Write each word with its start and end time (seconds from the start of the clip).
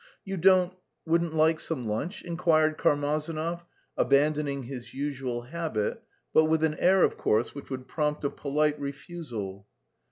"You 0.25 0.35
don't... 0.35 0.73
wouldn't 1.05 1.35
like 1.35 1.59
some 1.59 1.87
lunch?" 1.87 2.23
inquired 2.23 2.75
Karmazinov, 2.75 3.65
abandoning 3.95 4.63
his 4.63 4.95
usual 4.95 5.43
habit 5.43 6.01
but 6.33 6.45
with 6.45 6.63
an 6.63 6.73
air, 6.79 7.03
of 7.03 7.17
course, 7.17 7.53
which 7.53 7.69
would 7.69 7.87
prompt 7.87 8.23
a 8.23 8.31
polite 8.31 8.79
refusal. 8.79 9.67